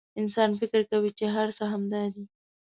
[0.21, 2.25] انسان فکر کوي چې هر څه همدا دي.